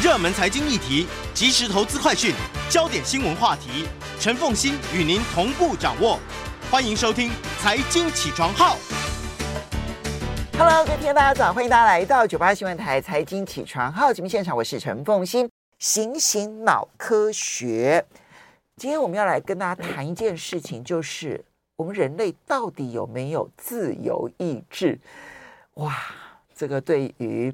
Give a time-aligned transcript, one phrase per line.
[0.00, 2.32] 热门财经议题、即时投资快讯、
[2.70, 3.84] 焦点新闻话题，
[4.20, 6.20] 陈凤欣与您同步掌握。
[6.70, 8.76] 欢迎收听《财经起床号》。
[10.56, 15.50] Hello，各位听大家早，欢迎大家来到九八新闻台《财经起床号》节目现场，我是陈凤欣，
[15.80, 18.06] 醒醒脑科学。
[18.76, 21.44] 今天我们要来跟大家谈一件事情，就是
[21.74, 25.00] 我们人类到底有没有自由意志？
[25.74, 25.92] 哇，
[26.54, 27.52] 这个对于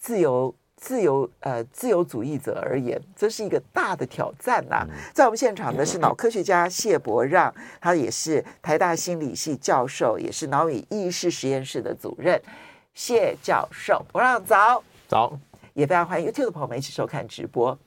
[0.00, 0.52] 自由。
[0.84, 4.86] 自由呃，自由主义者而言，这是一个大的挑战呐、啊。
[5.14, 12.38] 在我们现场的是脑科学家谢伯让，他也是台大心理系教授，也是脑与意识实验室的主任。
[12.92, 15.32] 谢教授，伯让早早，
[15.72, 17.78] 也非常欢迎 YouTube 的朋友们一起收看直播。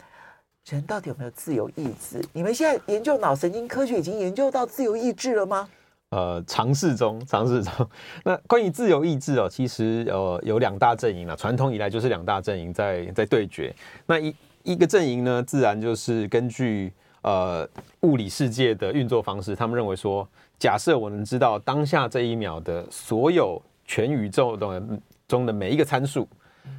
[0.65, 2.19] 人到底有没有自由意志？
[2.33, 5.69] 你们现在研究脑神经科学已经研究到自由意志了吗？
[6.09, 7.89] 呃，尝试中，尝试中。
[8.23, 11.35] 那关于自由意志哦，其实呃有两大阵营了。
[11.35, 13.73] 传统以来就是两大阵营在在对决。
[14.05, 14.33] 那一
[14.63, 16.91] 一个阵营呢，自然就是根据
[17.21, 17.67] 呃
[18.01, 20.27] 物理世界的运作方式，他们认为说，
[20.57, 24.81] 假设我能知道当下这一秒的所有全宇宙的
[25.27, 26.27] 中的每一个参数，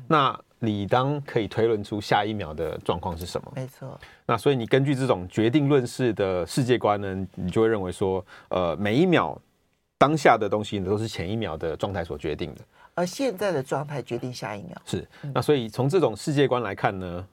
[0.07, 0.39] 那。
[0.61, 3.53] 理当可以推论出下一秒的状况是什么？
[3.55, 3.98] 没错。
[4.27, 9.41] 那所以你根据这种决定论式的世界观呢，你就会认为说，呃，每一秒
[9.97, 12.61] 当下的东西呢，都是前一秒的状态所决定的。
[12.95, 14.77] 而现在的状态决定下一秒。
[14.84, 15.06] 是。
[15.33, 17.27] 那所以从这种世界观来看呢，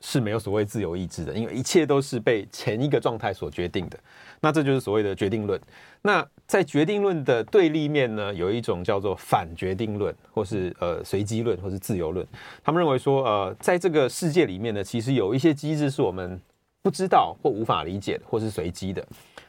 [0.00, 3.98] 是没有所谓自由意志的，因为一切都是被前一个状态所决定的。
[4.40, 5.60] 那这就是所谓的决定论。
[6.02, 12.24] 那在决定论的对立面呢，有一种叫做反决定论，或是呃随机论，或是自由论。
[12.62, 16.40] 他们认为说，呃，在这个世界里面呢，其实有一些机制是我们
[16.82, 19.04] 不知道或无法理解的，或是随机的。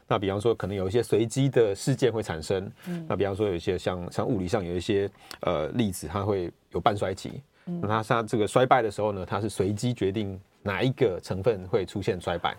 [0.08, 2.69] 那比方说，可能有一些随机的事件会产生。
[3.08, 5.08] 那比方说，有一些像像物理上有一些
[5.41, 7.34] 呃粒子，它会有半衰期。
[7.65, 10.39] 那它它这个衰败的时候呢，它是随机决定。
[10.61, 12.53] 哪一个成分会出现衰败？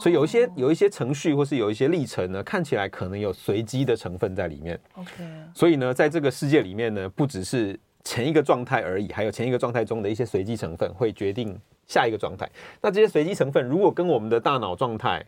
[0.00, 4.80] 所以有一些有一些程序或是有一些历程呢，看起来可能有随机的成分在里面。
[4.94, 5.10] OK，
[5.54, 11.54] 所以呢，在这个世界里面呢，不只是前一个状态而已，还有前一个状态中的一些随机成分会决定
[11.86, 12.50] 下一个状态。
[12.80, 15.22] 那这些随机成分如果跟我们的大脑状态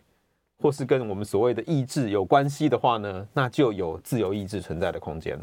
[0.59, 5.39] 或是跟我们所谓的意志有关系的话呢，那就有自由意志存在的空间。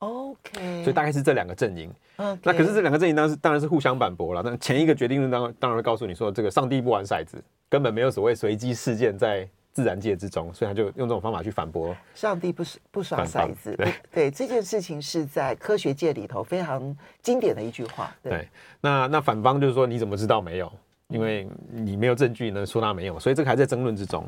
[0.00, 1.90] OK，所以大概是这两个阵营。
[2.16, 2.38] Okay.
[2.42, 4.42] 那可是这两个阵营当然是当然是互相反驳了。
[4.42, 11.96] 那前一个决定论当然当然会告诉你说，这个上帝不玩骰子，根本没有所谓随机事件在自然界之中，所以他就用这种方法去反驳。
[12.14, 18.14] 上帝不是不耍骰子，对对，这件事情是在科学界里头非常经典的一句话。
[18.22, 18.48] 对，对
[18.80, 20.70] 那那反方就是说，你怎么知道没有？
[21.08, 24.24] 因为你没有证据能说他没有，所以这个还在争论之中。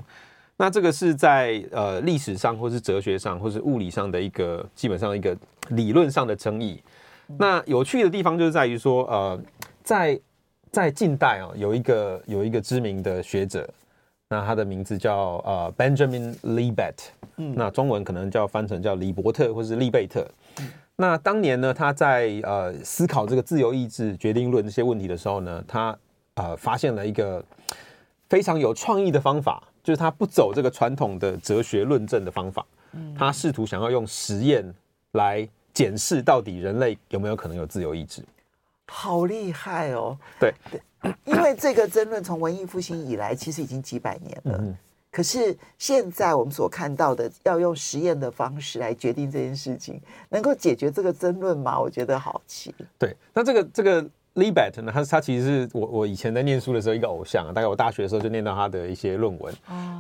[0.57, 5.37] 那这个是在呃历史上，或是哲学上，或是物理上的一个基本上一个
[5.77, 6.83] 理论上的争议。
[7.39, 9.41] 那有趣的地方就是在于说，呃，
[9.83, 10.21] 在
[10.71, 13.69] 在近代啊，有一个有一个知名的学者，
[14.29, 16.95] 那他的名字叫呃 Benjamin Libet，
[17.37, 20.27] 嗯，那中文可能叫翻成叫李伯特或是利贝特。
[20.97, 25.97] 那当年呢，他在呃思考这个自由意志决定论这些问题的时候呢，他
[26.35, 27.45] 呃发现了一个
[28.29, 29.63] 非常有创意的方法。
[29.83, 32.65] 就是他不走这个传统的哲学论证的方法，
[33.19, 34.65] 他试图想要用实验
[35.15, 38.23] 来检视到底人类有没有可能有自由意志。
[38.89, 40.17] 好厉害哦！
[40.39, 40.53] 对，
[41.25, 44.77] 因为这个争论从文艺复兴以来其实已经几百年了，
[45.11, 51.81] 可是现在我们所看到的要用实验的方式来决定这件事情，能够解决这个争论吗？
[51.81, 52.75] 我觉得好奇。
[52.99, 54.09] 对，那这个这个。
[54.35, 59.55] Libet 呢，他他其实是我我以前在念书的时候一个偶像，大概我大学的时候就念到他的一些论文，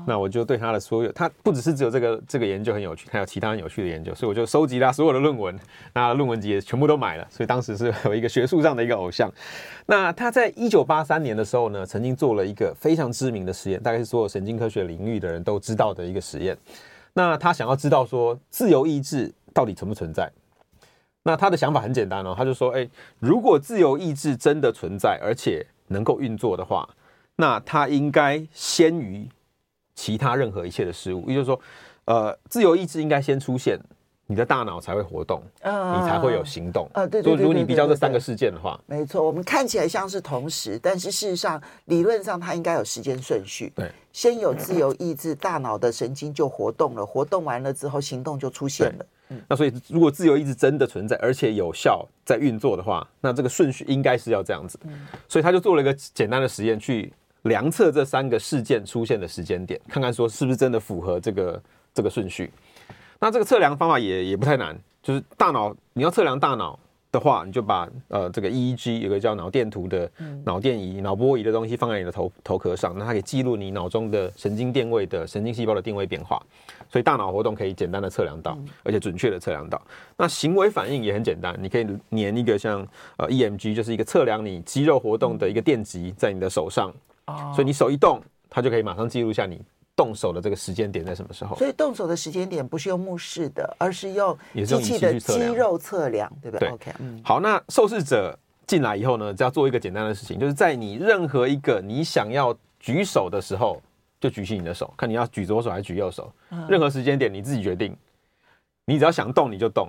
[0.06, 5.54] 那我就对他的所有，他不只是只有这个这个研究很有趣，还有其他很有趣的研究，所以我就收集他所有的论文，
[5.92, 9.30] 那论文集也全部都买了，所以当时是有一个学术上的一个偶像。
[9.84, 16.56] 那他在一九八三年的时候呢，曾经做了一个非常知名的实验，大概是所有神经科学领域的人都知道的一个实验。
[17.12, 20.30] 那他想要知道说自由意志到底存不存在？
[21.24, 22.88] 那他的想法很简单哦，他就说：“哎，
[23.20, 26.88] 如果自由意志真的存在，而且能够运作的话，
[27.36, 29.28] 那它应该先于
[29.94, 31.28] 其他任何一切的事物。
[31.28, 31.60] 也就是说，
[32.06, 33.78] 呃，自由意志应该先出现，
[34.26, 36.88] 你的大脑才会活动，你才会有行动。
[36.94, 37.42] 呃，对对对。
[37.42, 43.72] 如果你比较这三个事件的话，没错，我们看起来像是同时，但是事实上，理论上它应该有时间顺序。
[43.76, 49.06] 对，先有自由意志，大脑的神经就活动了，活动完了之后，行动就出现了。”
[49.48, 54.78] 那所以，如果自由意志真的存在，而且有效在运作的话，那这个顺序应该是要这样子。
[55.28, 57.12] 所以他就做了一个简单的实验，去
[57.42, 61.62] 量测这三个事件出现的时间点，看看说是不是真的符合这个
[61.94, 62.52] 这个顺序。
[63.18, 66.78] 那这个测量方法也也不太难，就是大脑你要测量大脑
[67.12, 70.10] 的话，你就把呃这个 EEG 有个叫脑电图的
[70.44, 76.42] 脑电仪、脑波仪的东西放在你的头头壳上，那它可以记录你脑中的神经电位的神经细胞的定位变化，
[76.88, 79.80] 所以大脑活动可以简单的测量到，而且准确的测量到。
[80.16, 82.84] 那行为反应也很简单，你可以粘一个像
[83.18, 86.90] 呃 EMG，就是一个测量你肌肉活动的一个电极在你的手上，
[87.54, 89.60] 所以你手一动，它就可以马上记录下你。
[89.94, 91.56] 动手的这个时间点在什么时候？
[91.56, 96.68] 所以动手的时间点不是用目视的，而是用机器的肌肉测量，对不对？
[96.68, 97.20] 对，OK，嗯。
[97.24, 103.80] 好，那受试者进来以后呢，只要做一个简单的事情，就是在你任何一个你想要举手的时候，
[104.20, 107.96] 就举起你的手，看你要举左手还是举右手，嗯、任何时间点你自己决定。
[108.84, 109.88] 你只要想动你就动，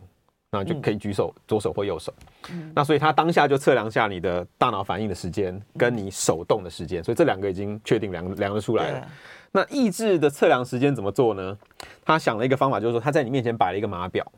[0.52, 2.14] 那就可以举手、嗯、左手或右手。
[2.52, 9.08] 嗯、那所以他当下就测量下你的大脑反应的时间，跟你手动的时间，所以这两个已经确定量量得出来了。
[9.54, 11.58] 那意志的测量时间怎么做呢？
[12.04, 14.30] 他想了一个方法，就是说他在你面前摆了一个码表，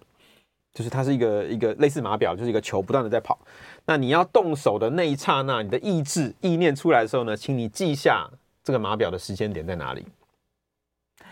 [0.73, 3.39] 就是它是一个一个类似码表，就是一个球不断的在跑。
[3.85, 8.29] 那你要动手的那一刹那，你的意志意念出来的时候呢，请你记下
[8.61, 10.05] 这个码表的时间点在哪里。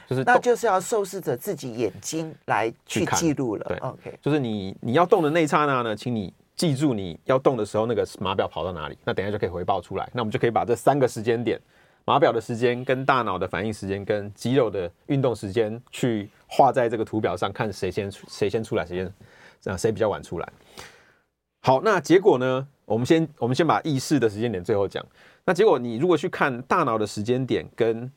[0.07, 3.65] 就是那就是要受试者自己眼睛来去记录了。
[3.68, 10.09] 对，OK，就是你你要动的那一刹那呢，请你记住你要动的时候那个码表跑到哪里，那等一下就可以回报出来。
[10.13, 11.59] 那我们就可以把这三个时间点。
[12.05, 19.13] 码表的时间跟大脑的反应时间跟肌肉的运动时间去画在这个图表上，看谁先谁先出来，谁先
[19.61, 20.50] 这样谁比较晚出来。
[21.61, 22.67] 好，那结果呢？
[22.85, 25.03] 我们先我们先把意识的时间点最后讲。
[25.45, 28.11] 那结果你如果去看大脑的时间点跟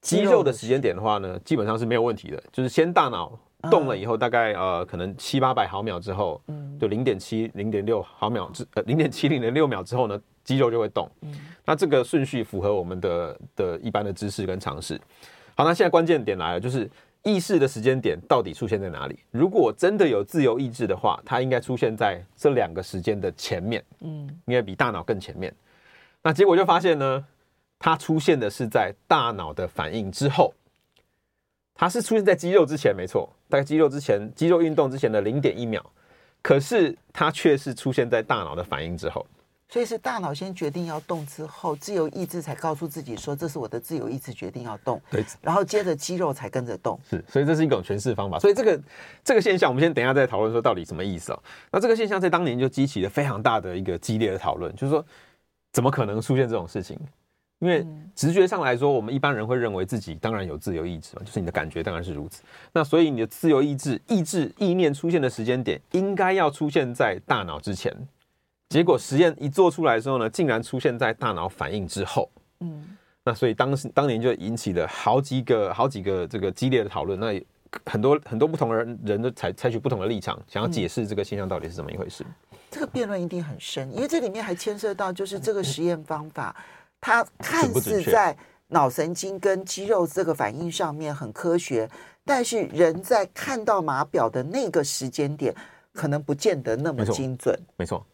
[0.00, 2.40] 肌肉的时间点的话呢，基本上是没有问题的。
[2.52, 3.36] 就是先大脑
[3.70, 11.08] 动了以后，大概呃可能七八百毫秒之后，嗯就零点七零点六毫秒之呃零点七零点六秒之后呢，肌肉就会动。
[11.22, 15.00] 嗯那这个顺序符合我们的的一般的知识跟常识。
[15.54, 16.90] 好，那现在关键点来了，就是
[17.22, 19.16] 意识的时间点到底出现在哪里？
[19.30, 25.54] 如果真的有自由意志的话，它应该出现在这两个时间的前面，嗯，应该比大脑更前面。
[26.20, 27.24] 那结果就发现呢，
[27.78, 30.52] 它出现的是在大脑的反应之后，
[31.82, 35.84] 它是出现在肌肉之前，没错，大概肌肉之前，肌肉运动之前的零点一秒，
[36.40, 39.26] 可是它却是出现在大脑的反应之后。
[39.68, 45.02] 所以是大脑先决定要动之后，自由意志才告诉自己说，这是我的自由意志决定要动。
[45.10, 46.96] 对，然后接着肌肉才跟着动。
[47.10, 48.38] 是，所以这是一种诠释方法。
[48.38, 48.80] 所以这个
[49.24, 51.42] 这个现象，我们先等一下再讨论说到底什么意思哦。
[51.72, 55.04] 那这个现象在当年就激起了非常大的一个激烈的讨论，就是说
[55.72, 56.96] 怎么可能出现这种事情？
[57.62, 62.42] 因为直觉上来说，我们一般人会认为自己当然有自由意志嘛，就是你的感觉当然是如此。
[62.72, 67.96] 那所以你的自由意志、意志、意念出现的时间点，应该要出现在大脑之前。
[68.68, 72.28] 结果实验一做出来的时候呢，竟然出现在大脑反应之后。
[72.58, 72.84] 嗯，
[73.22, 77.20] 那所以当时当年就引起了好几个、好几个这个激烈的讨论。
[77.20, 77.40] 那
[77.86, 82.24] 很多很多不同的人人都采采取不同的立场，想要解释这个现象到底是怎么一回事。
[82.24, 86.56] 嗯，这个辩论一定很深，因为这里面还牵涉到就是这个实验方法，
[87.02, 88.34] 它看似在
[88.68, 91.86] 脑神经跟肌肉这个反应上面很科学，
[92.24, 95.54] 但是人在看到码表的那个时间点，
[95.92, 97.54] 可能不见得那么精准。
[97.76, 97.98] 没错。
[97.98, 98.06] 没错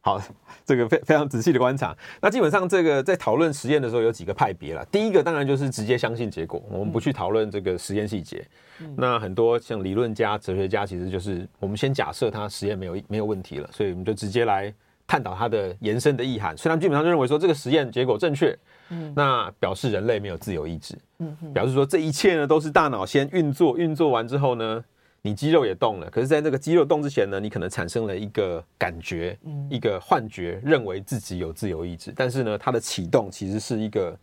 [0.00, 0.22] 好，
[0.64, 1.94] 这个非非常仔细的观察。
[2.22, 4.82] 那基本上，这个在讨论实验的时候有几个派别了。
[4.92, 8.46] 第一个当然就是直接相信结果，我们不去讨论这个实验细节。
[8.78, 14.72] 嗯、那很多像理论家、哲学家，其实就是我们先假设他实验没有没有问题了，所以我们就直接来
[15.08, 16.56] 探讨它的延伸的意涵。
[16.56, 18.56] 虽然基本上就认为说这个实验结果正确，
[18.90, 24.84] 嗯，那表示人类没有自由意志，嗯，表示说这一切呢都是大脑先运作，运作完之后呢。
[25.20, 32.12] 你肌肉也动了，可是在这个肌肉动之前呢，你可能产生了一个感觉，嗯，一个幻觉，认为自己有自由意志。
[32.14, 34.16] 但是呢，它的启动其实是一个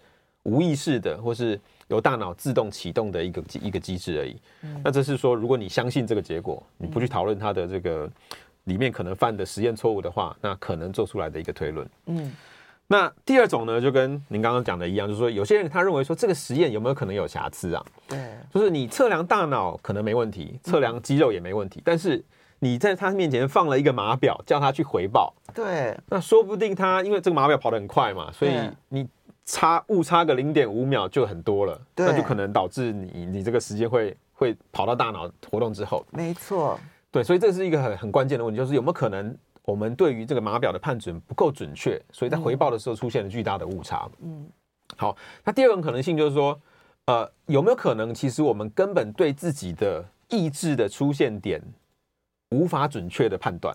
[0.44, 4.38] 无意识的，或是由大脑自动启动的一个一个机制而已。
[4.62, 8.10] 嗯，那这是说，如果你相信这个结果，你不去讨论它的这个
[8.66, 11.90] 里面可能犯的实验错误的话，那可能做出来的一个推论。
[12.06, 12.32] 嗯。
[12.88, 17.84] 那第二种呢，就跟您刚刚讲的一样，就是说有些人他认为说这个实验有没有可能有瑕疵啊？
[18.08, 22.24] 对，就是你测量大脑可能没问题，测量肌肉也没问题，但是
[22.60, 25.34] 你在他面前放了一个码表，叫他去回报。
[25.52, 28.54] 对，那说不定他因为这个码表跑得很快嘛，所以
[28.90, 29.08] 你
[29.46, 36.06] 差误差个零点五秒就很多了，那就可能导致你你这个时间会会跑到大脑活动之后。
[36.12, 36.80] 没错，
[37.16, 39.34] 对，所以这是一个很很关键的问题，就是有没有可能？
[39.64, 44.06] 我们对于这个码表的判准不够准确，所以在回报的时候出现了巨大的误差。
[44.22, 44.46] 嗯，
[44.98, 46.60] 好，那第二种可能性就是说，
[47.06, 51.62] 呃，有没有可能其实我们根本对自己的意志的出现点
[52.50, 53.74] 无法准确的判断？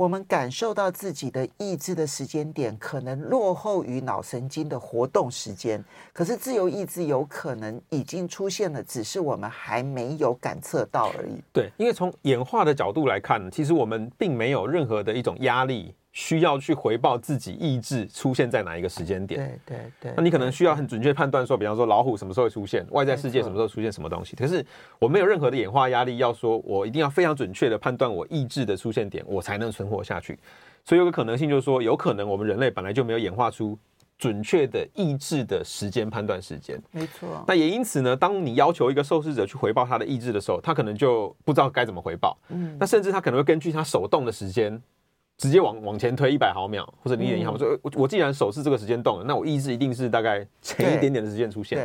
[0.00, 5.84] 我们感受到自己的意志的时间点，可能落后于脑神经的活动时间。
[6.14, 11.34] 可是自由意志有可能已经出现了，只是我们还没有感测到而已。
[11.52, 15.94] 对，因为从演化的角度来看，其实我们并没有任何的一种压力。
[16.12, 19.40] 需要去回报自己意志出现在哪一个时间点？
[19.66, 20.12] 对对对。
[20.16, 24.34] 那你可能需要很准确判断说，比方说老虎什么时候会出现，外在世界什么时候出现什么东西。
[24.34, 24.64] 可是
[24.98, 30.36] 我没有任何的演化压力，要说我一定要非常准确的判断我意志的出现点，我才能存活下去。
[30.84, 33.78] 所以有个可能性就是说，有可能我们人类本来就没有演化出
[34.18, 36.76] 准确的意志的时间判断时间。
[36.90, 37.44] 没错。
[37.46, 42.36] 那也因此呢，当你要求一个受试者去回报他的意志的时候，他可能就不知道该怎么回报。
[42.48, 42.76] 嗯。
[42.80, 44.82] 那甚至他可能会根据他手动的时间。
[45.40, 51.78] 直接往往前推一百毫秒或者零点一毫秒，说我我既然手是这个时间动了，那我意志一定是大概前一点点的时间出现。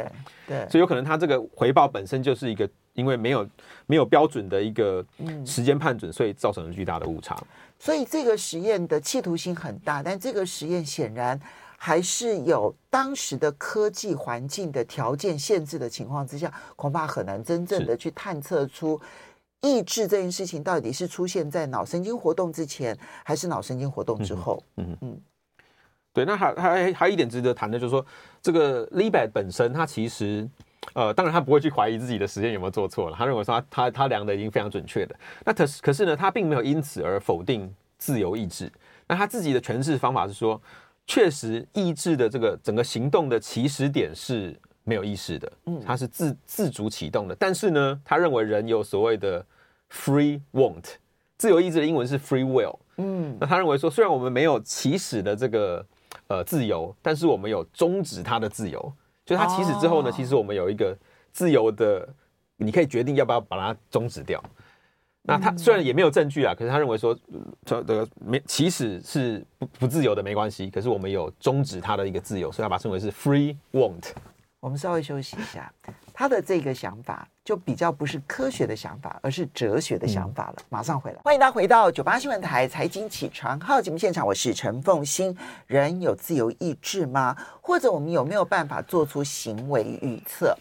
[0.46, 3.48] 对，对，所以有可能它这个回报本身就是一个因为没有
[3.86, 5.02] 没有标准的一个
[5.46, 7.42] 时间判准，所以造成了巨大的误差。
[7.80, 11.40] 所以这个实验的企图心很大，但这个实验显然
[11.78, 19.00] 还是有当时的科技环境的条件限制的情况之下，恐怕很难真正的去探测出。
[19.66, 24.62] 意志这件事情到底是出现在脑神经活动之前，还是脑神经活动之后？
[24.78, 25.22] 嗯嗯，嗯，
[26.14, 26.24] 对。
[26.24, 28.06] 那还还还有一点值得谈的，就是说
[28.42, 30.48] 这个 Libet 本身，他其实
[30.94, 35.16] 呃，当然他不会去怀疑自己的实验有没有做错了，他认为说他他他量的已经非常准确的。
[35.44, 38.72] 那可是可是呢，他并没有因此而否定自由意志。
[39.08, 40.62] 那他自己的诠释方法是说，
[41.08, 44.56] 确实意志的这个整个行动的起始点是
[44.86, 47.36] 没有意识的，嗯，它是自自主启动的。
[47.36, 49.46] 但是呢，他认为人有所谓的
[49.92, 50.86] Free won't，
[51.38, 52.78] 自由意志的英文是 free will。
[52.98, 55.86] 嗯，那他认为说，虽然我们没有起始的这个
[56.28, 58.94] 呃自由，但是我们有终止它的自由。
[59.26, 60.96] 就它起始之后呢，其实我们有一个
[61.34, 62.08] 自由的，
[62.58, 64.44] 你可以决定要不要把它终止掉。
[65.28, 67.18] 那他虽然也没有证据啊，可是他认为说，
[67.66, 74.12] 这个没起始是不不自由的没关系，可是我们有终止它的一个自由，所以他把它称为是 free won't。
[74.66, 75.72] 我们稍微休息一下，
[76.12, 80.56] 他的这个想法就比较不是科学的想法，而是哲学的想法了。
[80.70, 85.38] 马上回来，欢迎大家回到九八新闻台财经起床号节目现场，我是陈凤欣。
[85.68, 87.38] 人有自由意志吗？
[87.62, 90.58] 或者我们有没有办法做出行为预测？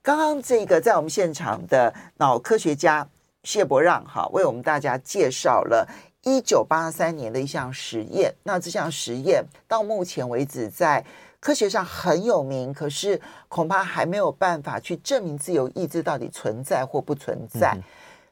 [0.00, 3.06] 刚刚这个在我们现场的脑科学家
[3.44, 5.86] 谢伯让哈，为我们大家介绍了
[6.22, 8.34] 一九八三年的一项实验。
[8.44, 11.04] 那这项实验到目前为止在
[11.42, 17.72] 科学上很有名，可是恐怕还没有办法去证明自由意志到底存在或不存在。
[17.74, 17.82] 嗯、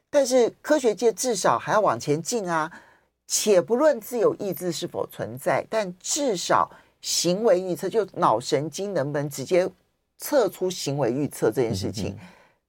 [0.09, 2.71] 但是科学界至少还要往前进啊！
[3.27, 9.69] 且不论自由意志是否存在，但至少行为预测，就脑神经能不能直接
[10.19, 12.17] 测出行为预测这件事情，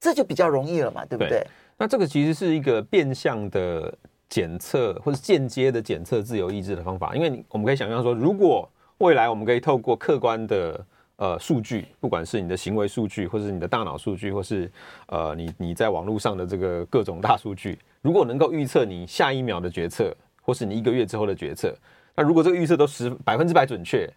[0.00, 1.28] 这就比较容易了嘛，对不对？
[1.28, 1.46] 对，
[1.78, 3.94] 那这个其实是一个变相的
[4.28, 8.68] 检测，或者间接的检测自由意志的方法，因为我们可以想象说，如果
[9.02, 14.70] 未来我们可以透过客观的呃数据，不管是你的行为数据，或是你的大脑数据，或是
[15.08, 21.76] 呃你你在网络上的这个各种大数据，如果能够预测你下一秒的决策，或是你一个月之后的决策，
[22.14, 24.08] 那如果这个预测都十百分之百准确。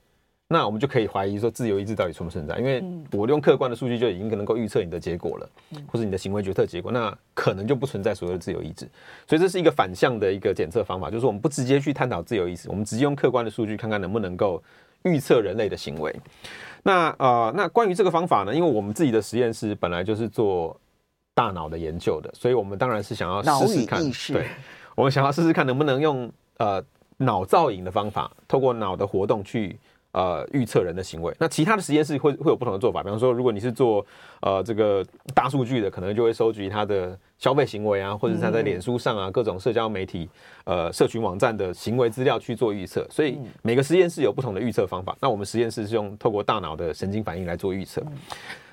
[0.47, 2.55] 那我们就可以怀疑说自由意志到底存不存在？
[2.59, 5.49] 因为我用客观的数据就已经能够预测你的结果了，
[5.87, 8.87] 或是你的行为决策结果，那可能就不存在所谓的自由意志。
[9.27, 14.61] 所以这是一个反向的一个检测方法，就是我们不直接去探讨自由意志，我们直接用客观的数据看看能不能够
[15.01, 16.15] 预测人类的行为。
[16.83, 18.53] 那呃，那关于这个方法呢？
[18.53, 20.79] 因为我们自己的实验室本来就是做
[21.33, 23.99] 大脑的研究的，所以我们当然是想要试试看，
[24.31, 24.45] 对，
[24.93, 26.83] 我们想要试试看能不能用呃
[27.17, 29.75] 脑造影的方法，透过脑的活动去。
[30.15, 31.35] 呃，预测人的行为。
[31.37, 33.03] 那其他的实验室会会有不同的做法。
[33.03, 34.05] 比方说，如果你是做
[34.39, 40.29] 呃这个大数据的，可能就会收集他的消费行为啊，或者是他在脸书上啊各种社交媒体
[40.63, 43.05] 呃社群网站的行为资料去做预测。
[43.09, 45.13] 所以每个实验室有不同的预测方法。
[45.19, 48.01] 那我们实验室是用透过大脑的神经反应来做预测。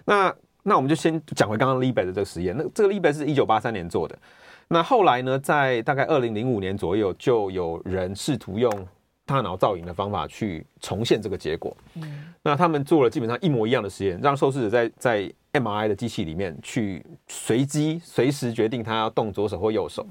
[0.04, 0.32] 那
[0.62, 2.54] 那我们就先讲回刚刚 Libet 的这个实验。
[2.56, 4.16] 那这个 Libet 是一九八三年做的。
[4.68, 8.70] 那后来呢，在大概二零零五年左右，就有人试图用。
[9.24, 11.76] 大脑造影的方法去重现这个结果。
[11.94, 20.06] 嗯，那他们做了基本上一模一样的实验，让受试者在在 MRI 的机器里面去随机随时决定他要动左手或右手，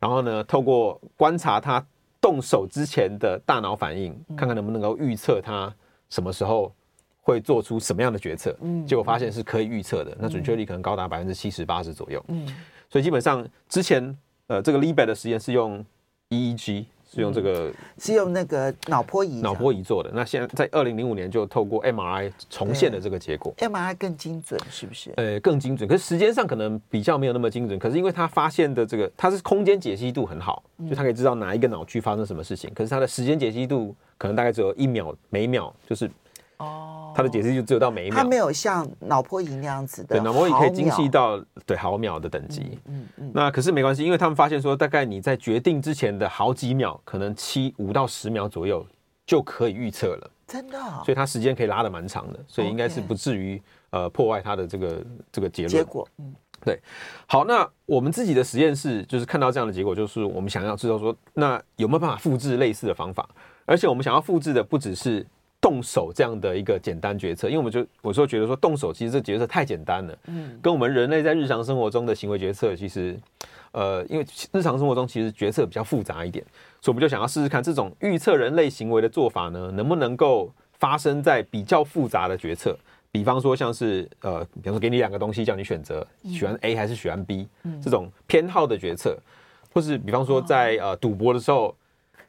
[0.00, 1.84] 然后呢，透过观察他
[2.20, 5.72] 动手之前的大脑反应，看看能不能够预测他
[6.08, 6.72] 什么时候
[7.20, 8.56] 会做出什么样的决策。
[8.60, 12.24] 嗯，结果发现是可以预测的，那准确率可能高达百分之七十八十左右。
[12.28, 12.46] 嗯，
[12.90, 14.16] 所以基本上之前
[14.48, 15.84] 呃这个 Libet 的实验是用
[16.30, 16.86] EEG。
[17.10, 20.10] 是用这个是用那个脑波仪脑波仪做的。
[20.14, 25.12] 那现在在二零零五年就透过 MRI 重现了这个结果，MRI 更精准是不是？
[25.16, 27.78] 呃，更精准，可是时间上可能比较没有那么精准。
[27.78, 32.70] 可是因为它发现的这个它是空间解析度很好，就它可以知道哪一个脑区发生什么事情。
[32.74, 36.10] 可是它的时间解析度可能大概只有一秒，每秒就是。
[36.58, 40.16] 哦，他的解释就只有到每一秒，他没有像脑波仪那样子的。
[40.16, 42.78] 对，脑波仪可以精细到对毫秒的等级。
[42.86, 43.32] 嗯嗯，嗯。
[43.32, 48.84] 那可是没关系，因为他们发现说，大概你在决定之前的好几秒，可能七五到十秒左右
[49.24, 50.30] 就可以预测了。
[50.48, 50.78] 真的。
[51.04, 55.70] 所以它时间可以拉的蛮长的，所以应该是不至于呃破坏它的这个这个结论。
[55.70, 56.34] 结果，嗯，
[56.64, 56.80] 对。
[57.26, 63.28] 好，那我们自己的实验室就是看到这样的结果，就是我们想要知道说，那有没有办法复制类似的方法？
[63.64, 65.24] 而且我们想要复制的不只是。
[65.60, 73.18] 动手这样的一个简单决策，因为我们就有时候觉得说动手其实这决策太简单了，嗯，跟我们人类在日常生活中的行为决策其实，
[73.72, 76.44] 呃，因为日常生活中其实决策比较复杂一点，
[76.80, 82.78] 所以我们就想要试试看这种预测人类行为的做法呢，能不能够发生在比较复杂的决策，
[83.10, 87.48] 比方说像是呃，比方说给你两个东西叫你选择，喜欢 A 还是喜欢 B，
[87.82, 89.18] 这种偏好的决策，
[89.74, 91.74] 或是比方说在呃赌博的时候。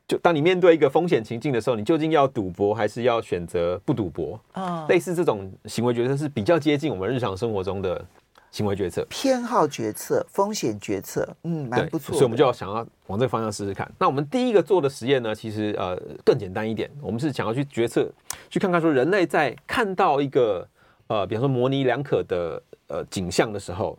[0.09, 4.41] 就当你面对一个风险情境的时候，你究竟要赌博还是要选择不赌博？
[4.53, 8.03] 啊、oh.，类似这种行为决策是比较接近我们日常生活中的
[8.49, 12.13] 行为决策，偏好决策、风险决策，嗯，蛮不错。
[12.13, 13.87] 所以我们就要想要往这个方向试试看。
[13.99, 18.11] 那我们第一个做的实验呢，其实呃更简单一点，我们是想要去决策，
[18.49, 20.67] 去看看说人类在看到一个
[21.05, 23.95] 呃，比方说模棱两可的呃景象的时候，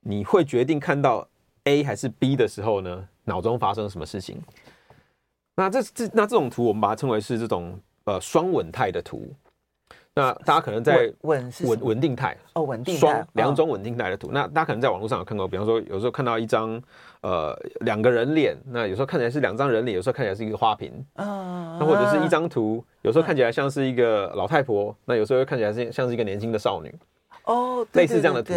[0.00, 1.26] 你会决定看到
[1.64, 4.38] A 还是 B 的时候呢，脑中发生什么事情？
[5.54, 9.30] 那这这那这种图，我们把它称为是这种呃双稳态的图。
[10.14, 14.28] 那大家可能在稳稳稳定态哦，稳定双两种稳定态的图。
[14.30, 16.78] 那大家可能在网络上有看过，比方说有时候看到一张
[17.22, 21.78] 呃两个人脸，那有时候看起来是两张人脸，有时候看起来是一个花瓶啊。
[21.80, 26.94] 那或者是一张图，有时候看起来像是一个老太婆，那有时候又看起来是像是一个年轻的少女。
[27.44, 28.54] 哦，类似这样的图，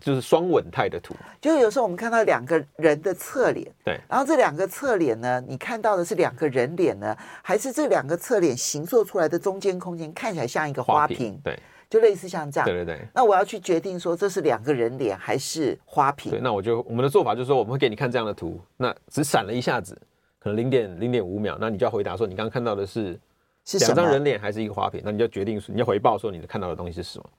[0.00, 1.14] 就是双稳态的图。
[1.40, 11.16] 就是有时候我们看到两个人的侧脸，对，然后这两个侧脸呢，你看到的是两个人脸呢，还是这两个侧脸形塑出来的中间空间看起来像一个花瓶？
[11.16, 12.68] 花瓶，对，就类似像这样。
[12.68, 13.00] 对对对。
[13.14, 16.30] 那我要去决定说这是两个人脸还是花瓶？
[16.30, 19.96] 对，那我就我们的做法就是说，我们会给你看这样的图，那只闪了一下子，
[20.38, 23.18] 可能零点零点五秒，那你就要回答说你刚刚看到的是
[23.64, 25.00] 是两张人脸还是一个花瓶？
[25.02, 27.30] 那你就决定你要回报说你看到的东西是什么？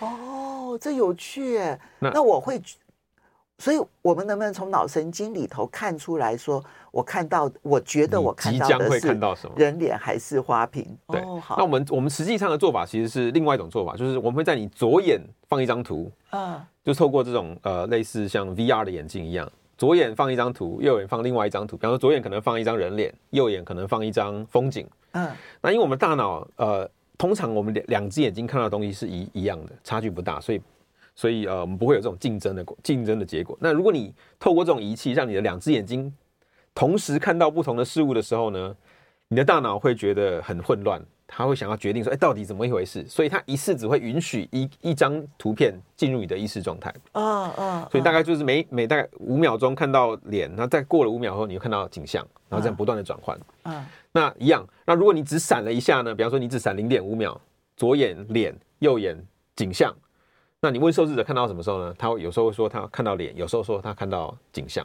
[0.00, 0.37] 哦。
[0.68, 1.80] 哦，这有趣耶！
[1.98, 2.60] 那，那我会，
[3.58, 9.08] 所以我们能不能从脑神经里头看出来说，我看到，我觉得我看到的是
[9.56, 10.84] 人脸还是花瓶？
[11.06, 11.56] 对，好。
[11.56, 21.76] 那我们我们实际上的做法其实是另外一种做法，就是我们会在你左眼放一张图，嗯，就透过这种呃类似像 VR 的眼镜一样，左眼放一张图，右眼放另外一张图。
[21.76, 24.86] 比方说左眼可能放一张人脸，右眼可能放一张风景。
[25.12, 25.30] 嗯，
[25.62, 26.90] 那因为我们大脑呃。
[27.18, 30.62] 通常我们两两只眼睛看到的东西是一一样的，差距不大，所以
[31.16, 33.58] 所以呃，我们不会有这种竞争的竞争的结果。
[33.60, 36.10] 那如果你透过这种仪器，让你的两只眼睛
[36.72, 38.74] 同时看到不同的事物的时候呢，
[39.26, 43.06] 你的大脑会觉得很混乱，他会想要决定说，哎，到底怎么一回事？
[43.06, 46.92] 所以他一次只会允许一一张图片进入你的意识状态。
[47.12, 47.88] 啊啊！
[47.92, 53.38] 所以大概就是每每大概五秒钟看到脸，然后再过了五秒后，你就看到景象，然后这样不断的转换。
[53.64, 53.84] 嗯。
[54.10, 56.14] 那一样，那如果你只闪了一下呢？
[56.14, 57.38] 比方说你只闪零点五秒，
[57.76, 59.14] 左眼脸，右眼
[59.54, 59.94] 景象，
[60.60, 61.94] 那你问受试者看到什么时候呢？
[61.98, 64.84] 他有时候会说他看到脸，有时候说他看到景象。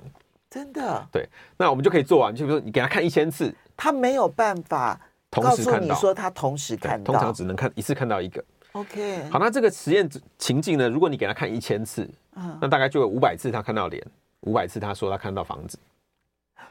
[0.50, 1.08] 真的？
[1.12, 1.28] 对。
[1.58, 5.00] 那我们就可以做完，就比如说你给他看一千次，他没有办法
[5.34, 5.94] 同时看到。
[5.94, 8.44] 你说他同时看到，通常只能看一次看到一个。
[8.74, 9.24] OK。
[9.30, 10.88] 好，那这个实验情境呢？
[10.90, 14.06] 如果你给他看一千次，嗯，那大概就有五百次他看到脸，
[14.42, 15.78] 五百次他说他看到房子，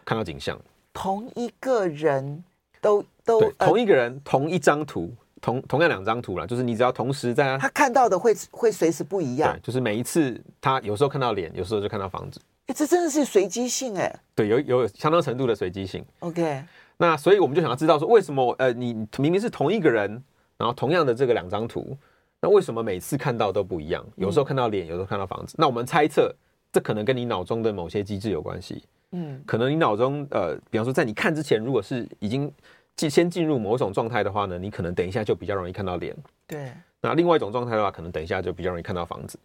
[0.05, 0.59] 看到景象。
[0.92, 2.44] 同一个人
[2.81, 16.05] 都都对，同一个人、呃、同一张图，同同样两张图啦，就是你只要同时在他，他看到的会会随时不一样，对，就是每一次他有时候看到脸，有时候就看到房子，哎，这真的是随机性哎，对，有有相当程度的随机性。
[16.18, 16.62] OK，
[16.96, 20.22] 那所以我们就想要知道说，为什么呃，你明明是同一个人，
[20.57, 21.96] 然后同样的这个两张图，
[22.40, 24.05] 那为什么每次看到都不一样？
[24.16, 26.35] 有时候看到脸，有时候看到房子，嗯、那我们猜测，
[26.72, 28.85] 这可能跟你脑中的某些机制有关系。
[29.12, 32.50] 嗯，可能你脑中呃，比方说在你看之前，如果是已经
[32.96, 36.16] 进先进入某种状态的话呢，你可能等一下就比较容易看到脸。
[36.46, 36.72] 对。
[37.00, 39.37] 那另外一种状态的话，可能等一下就比较容易看到房子。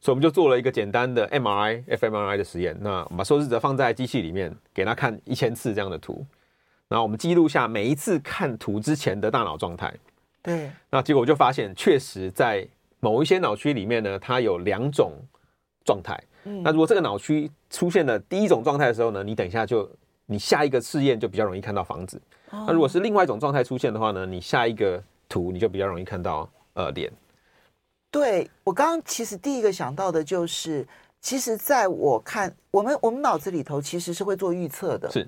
[0.00, 2.76] 所以我们就做了一个简单的 MRI、fMRI 的实验。
[2.80, 6.24] 那我们把受试者放在机器里面，给他看一千次这样的图，
[6.88, 9.92] 然后我们记录下每一次看图之前的大脑状态。
[10.42, 10.70] 对。
[10.90, 12.66] 那结果就发现，确实在
[13.00, 15.12] 某一些脑区里面呢，它有两种
[15.84, 16.18] 状态。
[16.62, 19.90] 那如果这个脑区出现了第一种状态的时候呢，你等一下就
[20.26, 22.20] 你下一个试验就比较容易看到房子。
[22.50, 27.10] 那如果是另外一种状态出现的话呢，你下一个图你就比较容易看到呃脸。
[28.10, 30.86] 对，我刚刚其实第一个想到的就是，
[31.20, 35.10] 其实在我看我们我们脑子里头其实是会做预测的。
[35.10, 35.26] 是。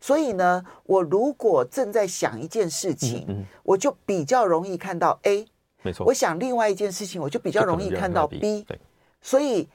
[0.00, 5.46] 所以呢，我如果正在想一件事情，嗯嗯、我就比较容易看到 A。
[5.82, 6.06] 没错。
[6.06, 8.62] 我想另外一件事情，我就比较容易看到 B。
[8.62, 8.78] 对。
[9.20, 9.68] 所以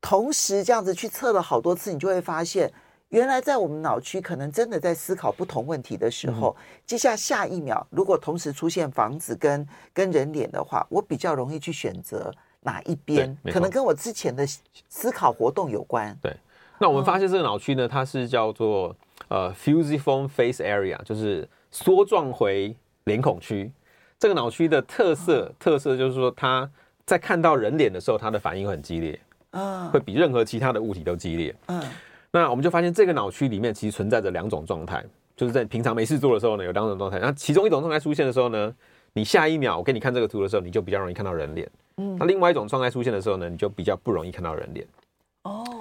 [0.00, 2.72] 同时这样子去测了好多次，你就会发现。
[3.10, 14.46] 原来在我们脑区可能真的在思考不同问题的时候，嗯、接下下一秒如果同时出现房子跟跟人脸的话，我比较容易去选择哪一边，可能跟我之前的
[14.88, 16.16] 思考活动有关。
[16.22, 16.36] 对，
[16.82, 18.96] 那我们发现这个脑区呢，它是叫做
[19.28, 23.70] 呃 fusiform face area，就是梭状回脸孔区。
[24.18, 26.68] 这个脑区的特色、嗯、特色就是说，它
[27.04, 31.82] 在看到人脸的时候，它的反应很激烈，嗯，会比任何其他的物体都激烈，嗯。
[32.32, 35.04] 那我们就发现，这个脑区里面其实存在着两种状态，
[35.36, 37.18] 就是在平常没事做的时候呢，有两种状态。
[37.18, 38.74] 那其中一种状态出现的时候呢，
[39.12, 41.68] 你下一秒我给你看这个图的时候，你就比较容易看到人脸。
[41.98, 44.86] 嗯，那另外一种状态出现的时候呢，你就比较不容易看到人脸。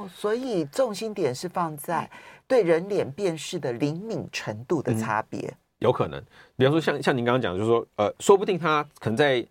[0.10, 2.10] 哦，所以重心点是放在
[2.48, 5.40] 对人脸辨识的灵敏程度的差别。
[5.40, 6.22] 嗯，有可能，
[6.58, 9.46] 比方说像像您刚刚讲，就是说，呃，说不定他可能在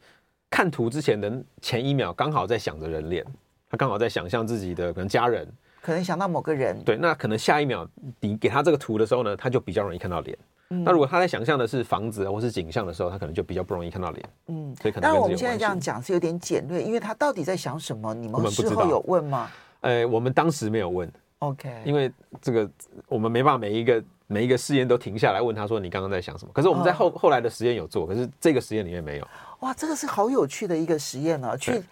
[0.51, 3.25] 看图之前的前一秒，刚好在想着人脸，
[3.71, 5.47] 他刚好在想象自己的可能家人。
[5.81, 7.89] 可能想到某个人，对，那可能下一秒
[8.21, 10.37] 你给他这个图的时候呢，他就比较容易看到脸。
[10.71, 14.29] 嗯，那如果他在想象的是房子或是景象的时候，他可能就比较不容易看到脸。
[14.49, 15.09] 嗯，所以可能。
[15.09, 18.13] 但我们现在这样讲是有点简略，因为他到底在想什么？
[18.13, 19.49] 你们事后有问吗？
[19.81, 21.11] 呃，我们当时没有问。
[21.41, 22.11] OK，因为
[22.41, 22.69] 这个
[23.07, 26.53] 我们没办法每一个每一个试验都停下来问他说，你刚刚在想什么？
[26.53, 29.29] 可是我们在后、哦、后来的实验有做，可是这个实验里面没有。
[29.61, 31.57] 哇，这个是好有趣的一个实验啊！
[31.57, 31.83] 去，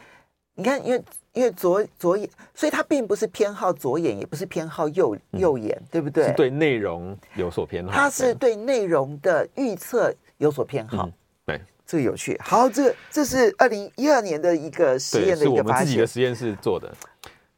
[0.55, 1.03] 你看，因为。
[1.37, 6.29] 因为左左眼，所以他并不是偏好左眼，也不是偏好右右眼，嗯、对不对？
[6.29, 7.93] 是对内容有所偏好。
[7.93, 11.05] 他是对内容的预测有所偏好。
[11.05, 11.13] 嗯、
[11.45, 12.41] 对，这个有趣。
[12.43, 16.91] 好，这个这是二零一二年的一个实验的一个发现，是我们自己的实验室做的。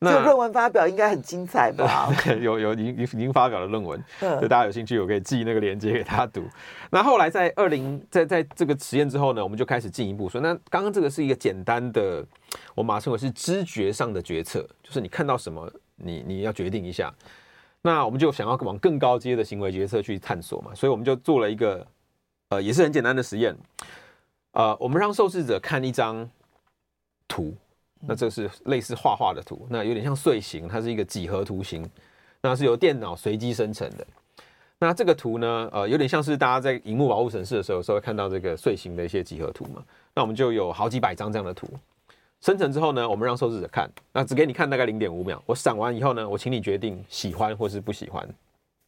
[0.01, 2.09] 那这论文发表应该很精彩吧？
[2.41, 6.45] 有有已经已经发表了论文，就大家有兴趣，我可以寄那个链接给他读。
[6.91, 12.25] 那后来在二零在在这个实验之后呢，我们就开始进一步说，那刚刚这个是一个简单的，
[12.77, 17.13] 我马上称为是知觉上的决策，就是你看到什么，你你要决定一下。
[17.83, 21.85] 那我们就想要往更高阶的行为决策去探索嘛，所以我们就做了一个
[22.51, 23.57] 呃也是很简单的实验，
[24.53, 26.31] 呃，我们让受试者看一张
[27.27, 27.53] 图。
[28.07, 31.89] 那这是类似画画的图，那有点像碎形，它是一个几何图形，
[32.41, 34.07] 那是由电脑随机生成的。
[34.79, 39.83] 那这个图呢，呃，有点像是大家在荧幕保护城市的时候，时候会看到这个碎形的一些几何图嘛。
[40.15, 41.69] 那我们就有好几百张这样的图
[42.41, 45.43] 生成之后呢，我们让受试者看，那只给你看大概零点五秒。
[45.45, 48.29] 我闪完以后呢，我请你决定喜欢或是不喜欢。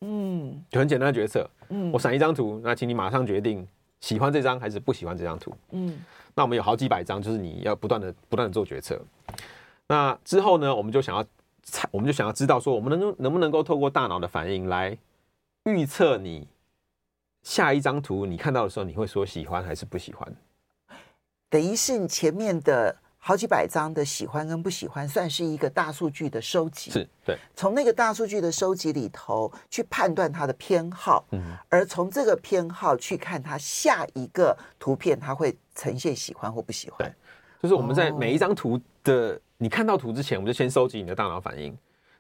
[0.03, 1.45] 嗯，就很简单的决策。
[1.71, 3.67] 嗯，我闪一张图，那请你马上决定
[4.01, 5.55] 喜欢这张还是不喜欢这张图。
[5.71, 6.03] 嗯。
[6.35, 9.01] 那我们有好几百张，就是你要不断的、不断的做决策。
[9.87, 11.25] 那之后呢，我们就想要
[11.63, 14.97] 猜，我们就想要知道说，我们能能不能够透过大脑的反应来
[15.65, 16.47] 预测你
[17.43, 20.33] 下一张图你看到的时候，你会说喜欢还是不喜欢？
[21.49, 22.97] 等于是你前面的。
[23.23, 26.91] 好几百张的喜欢跟不喜欢，算是一个大数据的收集。
[26.91, 36.99] 是对，从那个大数据的收集里头去判断他的偏好，嗯，而从这个偏好去看他下一个图片，他会呈现喜欢或不喜欢。
[36.99, 37.13] 对，
[37.63, 41.67] 就是我们在每一张图的你看到图之前，我们就先收集你的大脑反应，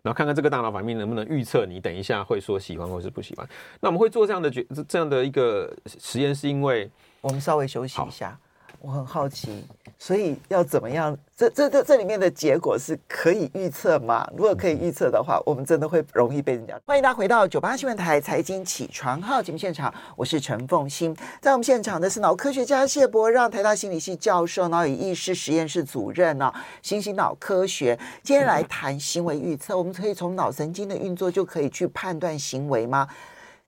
[0.02, 3.48] 然后看看这个大脑反应能不能预测你等一下会说喜欢或是不喜欢。
[3.80, 6.90] 那我们会做这样的决这样的一个实验，是因为
[7.22, 8.38] 我们稍微休息一下。
[8.82, 9.62] 我很好奇，
[9.98, 11.14] 所以要怎么样？
[11.36, 14.26] 这这这这里面的结果是可以预测吗？
[14.34, 16.80] 如果可以预测的话，我们真的会容易被人家。
[16.86, 21.14] 欢迎大家回到九八新闻台财经起床号节目现场，我是陈凤欣。
[21.42, 27.98] 在我们现场的是脑科学家谢博让，台大心理系教授，脑与意识实验室主任呢，行行脑科学。
[28.22, 33.06] 今天来谈行为预测，我们可以从脑神经的运作就可以去判断行为吗？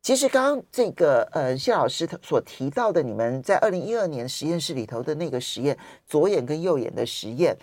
[0.02, 7.56] 其实刚刚这个呃谢老师所提到的，你们在二零一二年实验室里头的那个实验，左眼跟右眼的实验，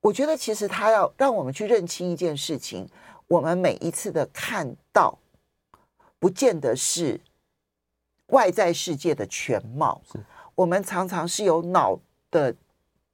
[0.00, 2.88] 我觉得其实他要让我们去认清一件事情：
[3.26, 5.18] 我们每一次的看到，
[6.20, 7.20] 不见得是
[8.28, 10.00] 外在世界的全貌，
[10.54, 11.98] 我们常常是由脑
[12.30, 12.54] 的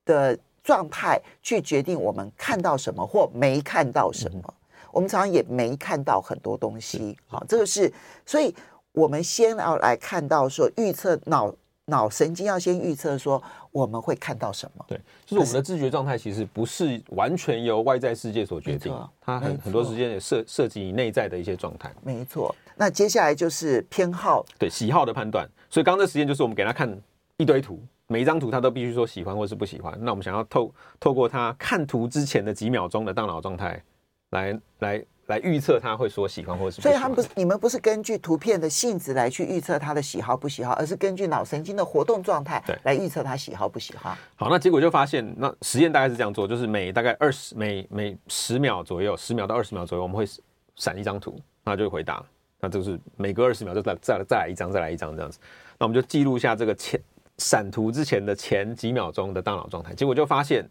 [0.04, 4.54] 的状态去决定我们看到什么或没看到什么。
[4.92, 7.92] 我们常常也没看到很多东西，好，这个是，
[8.24, 8.54] 所以
[8.92, 11.54] 我们先要来看到说预测脑
[11.86, 14.84] 脑神经要先预测说我们会看到什么。
[14.88, 21.92] 对，就是我们的知觉状态其实不是完全由外在世界所决定，它很很多时间也涉涉及你内在的一些状态。
[22.02, 22.54] 没错。
[22.76, 25.48] 那接下来就是偏好，对喜好的判断。
[25.68, 26.98] 所以刚刚的实验就是我们给他看
[27.36, 29.96] 一堆图，每一张图他都必须说喜欢或是不喜欢。
[30.00, 33.82] 那我们想要透透过他看图之前的几秒钟的大脑状态
[34.30, 35.04] 来来。
[35.26, 44.18] 来预测他会说喜欢或是所以他们不是你们不是根据图片的性质来去预测他的喜好不喜好，而是根据脑神经的活动状态来预测他喜好不喜好。
[44.34, 50.26] 好，那结果就发现，那实验大概是这样做，就是每大概二十每每十秒左右，十秒到二十秒左右，我们会
[50.74, 52.20] 闪一张图，那就会回答，
[52.58, 55.38] 那就是每隔二十秒就再再再来一张，再来一张这样子。
[55.78, 57.00] 那我们就记录下这个前
[57.38, 60.68] 闪图之前的前几秒钟的大脑状态，结果就发现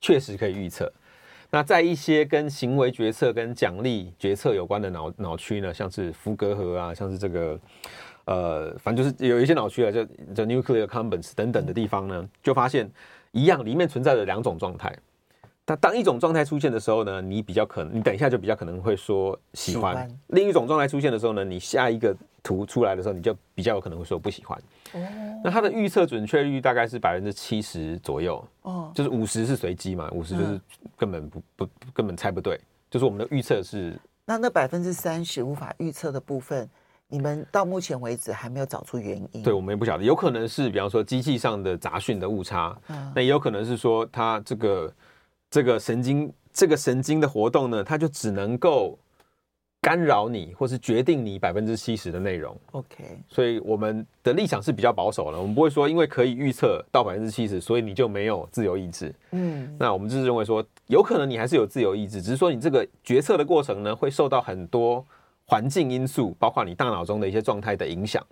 [0.00, 0.92] 确实可以预测。
[1.50, 7.58] 那在一些跟行为决策跟奖励决策有关的脑脑区呢，像是福格核啊，像是这个
[8.24, 12.88] 呃，反正就是有一些脑区啊，就就 nuclear c o m b a n s 等等的地方呢，就发现
[13.32, 14.96] 一样里面存在着两种状态。
[15.70, 20.18] 那当一种状态出现的时候呢，你比较可能，你等一下就比较可能会说喜欢；喜欢。
[20.30, 24.58] 另一种状态出现的时候呢，你下一个图出来的时候，你就比较有可能会说不喜欢。
[24.94, 24.98] 哦，
[25.44, 28.44] 那它的预测准确率大概是百分之七十左右。
[28.62, 30.60] 哦，就是五十是随机嘛，五十就是
[30.96, 32.60] 根本不不根本猜不对。
[32.90, 36.68] 就是我们的预测是那那百分之三十无法预测的部分，
[37.06, 39.44] 你们到目前为止还没有找出原因。
[39.44, 44.92] 对，我们也不晓得，有可能是比方说机器上的杂讯的误差，嗯，那也有可能是说它这个
[45.50, 48.98] 这个神经这个神经的活动呢，它就只能够。
[49.82, 52.54] 干扰你，或是决定你百分之七十的内容。
[52.72, 59.10] OK，所以我们的立场是比较保守的，我们不会说因为可以预测到百分之七十，所以你就没有自由意志。
[59.30, 65.02] 嗯，那我们就是认为说，有可能你还是有自由意志，只是说你这个决策的过程呢，会受到很多
[65.46, 68.22] 环境因素，包括你大脑中的一些状态的影响。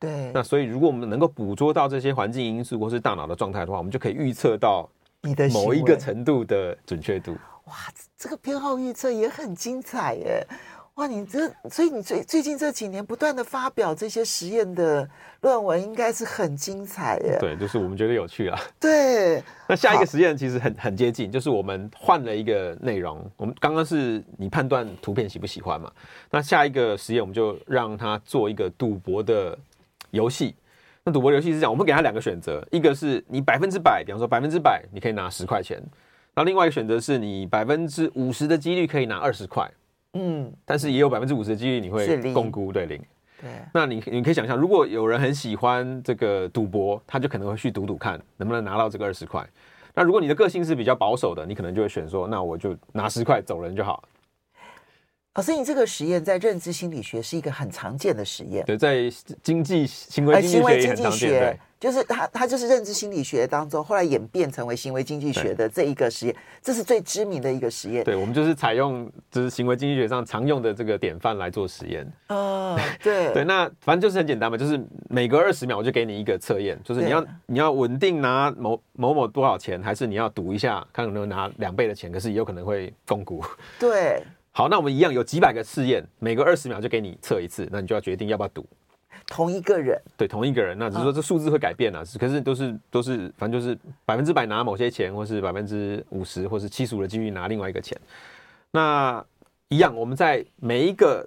[0.00, 4.90] 对，那所以如果我们能够捕捉到这些环境因素或是大脑的状态的话，我们就可以预测到
[5.22, 7.36] 你的某一个程度的准确度。
[7.66, 7.74] 哇，
[8.16, 10.46] 这个偏好预测也很精彩耶。
[10.96, 15.08] 哇，你这所以你最最近这几年不断的发表这些实验的
[15.40, 17.38] 论文，应该是很精彩耶。
[17.40, 18.60] 对，就是我们觉得有趣啊。
[18.78, 23.24] 对，那下一个实验其实很很接近，就是我们换了一个内容。
[23.38, 25.90] 我们刚刚是你判断图片喜不喜欢嘛？
[26.30, 29.58] 那下一个实验我们就让他做一个赌博的
[30.10, 30.54] 游戏。
[31.04, 35.76] 那赌博游戏是这样，我们给他两个选择，一个是你百分之百，比方说百分之百你可以拿十块钱，
[36.32, 39.68] 然后另外一个选择是你百分之五十的几率可以拿二十块。
[40.14, 43.02] 嗯，但是也有百分之五十的几率你会共估，对零。
[43.40, 49.44] 对，那你你可以想象，如果有人很喜欢这个赌博，他就可能会去赌赌看，能不能拿到这个二十块。
[49.94, 54.04] 那如果你的个性是比较保守的，你可能就会选说，那我就拿十块走人就好。
[55.34, 59.10] 老师，你这个实验在认知心理学是一个很常见的实验，对，在
[59.42, 68.04] 经济行为经济学很常见，就是它，它就是认知心理学当中后来演变成为行为经济学的这一个实验，这是最知名的一个实验。
[68.04, 72.06] 对，我们就是采用就是行为经济学上常用的这个典范来做实验。
[72.28, 83.40] 哦，对 对，那反正就是很简单嘛，就是每隔二十秒我就给你一个测验，就是你要你要稳定拿某某某多少钱，还是你要赌一下看能不能拿两倍的钱，可是也有可能会摃龟。
[83.80, 88.66] 对，好，那我们一样有几百个试验，每隔二十秒就给你测一次，那你就要决定要不要赌。
[89.26, 97.98] 同一个人，对，同一个人，那只是说这数字会改变啊，可是都是都是，反正就是百分之百拿某些钱，或是百分之五十，或是七十五的几率拿另外一个钱。
[98.72, 99.24] 那
[99.68, 101.26] 一样，我们在每一个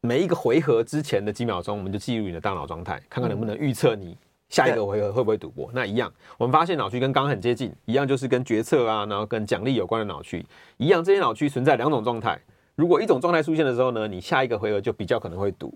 [0.00, 4.16] 每一个回合之前的几秒钟，我们就记录你的大脑状态，看看能不能预测你
[4.50, 5.70] 下一个回合会不会赌博。
[5.72, 10.44] 那一样，我们发现脑区跟刚刚很接近，一样就是跟决策啊，然后跟奖励有关的脑区
[10.76, 12.38] 一样，这些脑区存在两种状态。
[12.74, 15.72] 如果一种状态出现的时候呢，你下一个回合就比较可能会赌。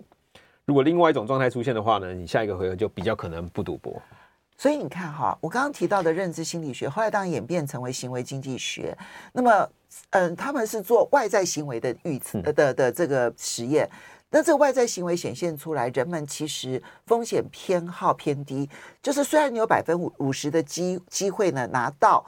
[0.64, 4.02] 如果另外一种状态出现的话呢，你下一个回合就比较可能不赌博。
[4.56, 8.96] 所以你看哈，我刚刚提到的认知心理学，后来当然演变成为行为经济学。
[9.32, 9.68] 那么，
[10.10, 13.88] 嗯，他们是做外在行为的预测的的，的这个实验。
[14.34, 18.68] 那这个外在行为显现出来，人们其实风险偏好偏低。
[19.00, 22.26] 就是虽然你有百分五五十的机机会呢拿到。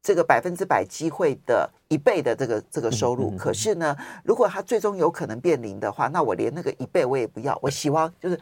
[0.00, 7.58] 这个百分之百机会的一倍的这个这个收入，可是呢，如果它最终有可能变零的话，那我连那个一倍我也不要。
[7.60, 8.40] 我希望就是，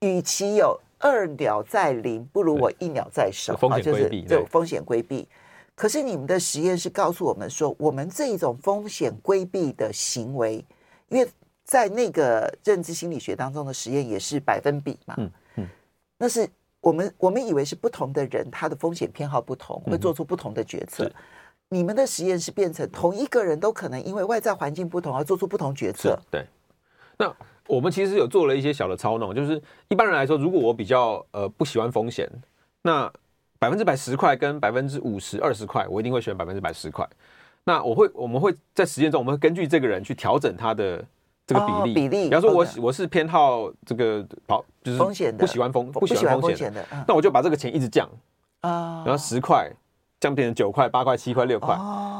[0.00, 3.56] 与其有二鸟在林，不如我一鸟在手。
[3.56, 5.26] 风险规避，就风险规避。
[5.74, 10.64] 可是你们的实验是告诉我们说，我们这一种风险规避的行为，
[11.08, 11.28] 因为
[11.64, 15.68] 在那个认知心理学当中的实验也是百分比嘛，嗯嗯，
[16.18, 16.48] 那是。
[16.82, 21.04] 我们我们以为是不同的人，他的风险偏好不同，会做出不同的决策。
[21.04, 21.12] 嗯、
[21.68, 26.18] 你们的实验是变成同一个人都可能因为外在环境不同而做出不同决策。
[26.28, 26.44] 对。
[27.16, 27.32] 那
[27.68, 32.28] 我们其实有做了一些小的操弄，就是一般人来说，如果我比较呃不喜欢风险，
[32.82, 33.08] 那
[33.60, 37.08] 百分之百十块跟百分之五十二十块，我一定会选百分之百十块。
[37.62, 41.04] 那我会我们会在实验中，我们会根据这个人去调整他的
[41.46, 41.78] 这个比例。
[41.78, 48.08] 哦、比例，比方说我我是偏好这个跑，就是风险的不喜欢风不喜欢风险的，那我就把这个钱一直降
[48.60, 49.70] 啊，然后十块
[50.20, 51.74] 降变成九块、八块、七块、六块。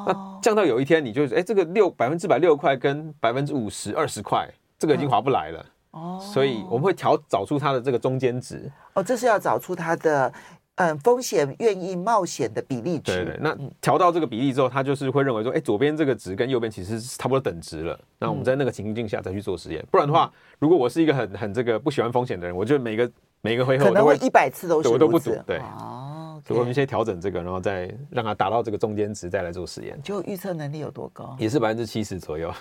[0.06, 4.48] 那降到有一天，你就哎，这个六百分之百六块跟百分之五十二十块。
[4.78, 8.68] 这个已经划不来了，哦，所以我们会调找出它的这个中间值。
[8.94, 10.32] 哦，这是要找出它的
[10.76, 13.24] 嗯风险愿意冒险的比例值。
[13.24, 17.98] 对对，那调到这个比例之后，他就是会认为说，哎，左边这个值跟右边其实是差不多等值了。
[18.18, 23.11] 那我们在那个情境下再去做实验，不然的话，如果我是一个很很这个不喜欢风险的人，我就每个
[23.42, 25.35] 每个回合可能会一百次都是我都不赌。
[25.46, 30.00] 对，哦，所以我们先调整这个，然后再让它达到这个中间值，再来做实验。
[30.02, 31.37] 就预测能力有多高？
[31.38, 32.52] 也是百分之七十左右。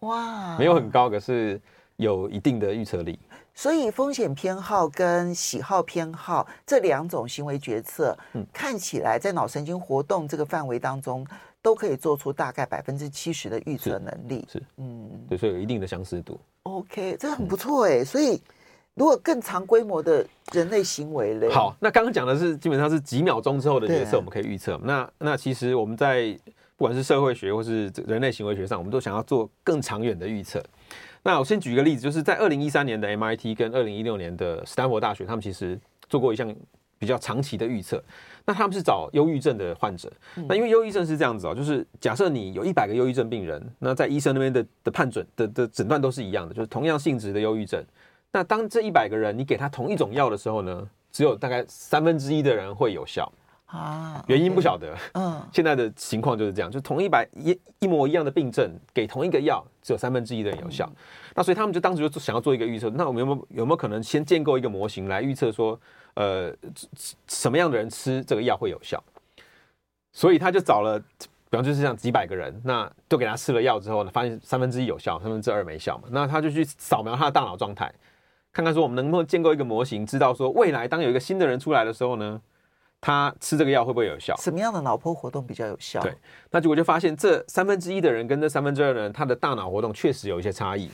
[0.00, 1.60] 哇，没有很高，可是
[1.98, 3.16] 有一定的预测力。
[3.54, 11.26] 所以风险偏好跟喜好偏好这两种行为决策，嗯，看起来在脑神经活动这个范围当中，
[11.60, 14.46] 都可以做出大概百分之七十的预测能力。
[14.50, 16.40] 是，是嗯，对，所以有一定的相似度。
[16.62, 18.04] OK，这很不错哎。
[18.04, 18.40] 所以
[18.94, 24.80] 如果更长规模的人类行为嘞，好，那刚刚讲的是基本上是几秒钟之后的决策，我们可以预测。
[24.84, 26.38] 那那其实我们在。
[26.76, 30.62] 不管是社会学或是人类行为学上，我们都想要做更长远的预测。
[31.22, 35.78] 那我先举一个例子，就是在二零一三年的 MIT 跟二零一六年的斯坦福大学，他们其实
[36.08, 36.54] 做过一项
[36.98, 38.02] 比较长期的预测。
[38.46, 40.10] 那他们是找忧郁症的患者。
[40.48, 47.84] 那因为忧郁症是这样子哦，就是假设你有一百个忧郁症病人，那在医生那边的的判准的的诊断都是一样的，就是同样性质的忧郁症。
[48.32, 53.30] 那当这一百个人你给他同一种药的时候呢，只有大概三分之一的人会有效。
[53.68, 54.96] 啊，原因不晓得。
[55.12, 60.90] 嗯， 现在的情况就是这样，就同一百一一模一样的病症，给同一个药，只有三分之一的人有效。
[61.34, 65.78] 那所以他们就当时就想要做一个预测，那我们有没有有没有可能先建构一个模型来预测说，
[66.14, 66.50] 呃，
[67.28, 69.02] 什么样的人吃这个药会有效？
[70.12, 70.98] 所以他就找了，
[71.50, 76.08] 比方就是像几百个人，那就给他吃了药之后呢，发现三分之一有效，三分之二没效嘛。
[76.10, 77.92] 那他就去扫描他的大脑状态，
[78.50, 82.40] 看看说我们能不能建构一个模型，知道说未来当有一个新的人出来的时候呢，
[83.00, 84.34] 他吃这个药会不会有效？
[84.38, 86.00] 什么样的脑波活动比较有效？
[86.00, 86.12] 对，
[86.50, 90.90] 那结果就发现这三分之一的人跟这三分之二的人，他的大脑活动确实有一些差异。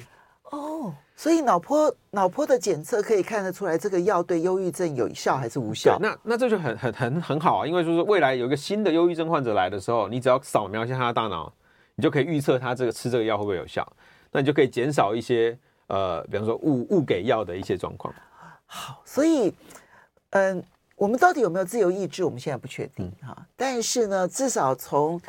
[0.51, 5.99] 哦，所以脑波脑波的检测可以看得出来，这个药对忧郁症有效还是无效？
[5.99, 11.51] 那那这就很很很很好啊，因为就是未来有一个新的忧郁症患者来的时候，你只要扫描一下他的大脑，
[11.95, 13.85] 你就可以预测他这个吃这个药会不会有效。
[14.31, 18.15] 那你就可以减少一些呃，比方说误误给药的一些状况。
[18.67, 19.55] 好，所以
[20.31, 20.63] 嗯。
[20.97, 22.25] 我们到底有没有自由意志？
[22.25, 23.47] 我们现在不确定哈。
[23.57, 25.21] 但是呢，至少从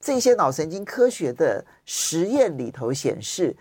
[0.00, 3.56] 这些脑神经科学的实验里头显示，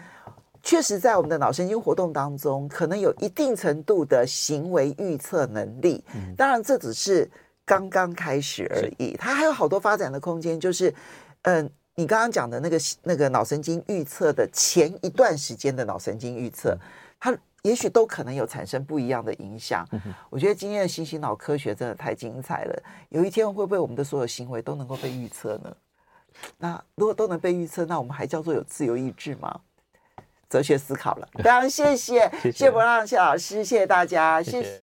[0.64, 6.04] 确实在我们的脑神经活动当中，可能有一定程度的行为预测能力。
[6.36, 7.30] 当然，这只是
[7.64, 10.60] 刚刚开始而已，它还有好多发展的空间。
[10.60, 10.94] 就是，
[11.44, 16.76] 嗯，你刚刚讲的那个那个脑神经预测的前一段时间的脑神经预测，
[17.20, 17.38] 它。
[17.64, 19.86] 也许都可能有产生不一样的影响。
[20.30, 22.84] 我觉得今天的新型脑科学真的太精彩了。
[23.10, 25.76] 有一天会不会我们的所有行为都能够被预测呢？
[26.58, 29.60] 那如果都能被预测，那我们还叫做有自由意志吗？
[30.50, 34.80] 哲学思考了， 非常谢谢谢伯让谢老师，谢谢大家，谢谢。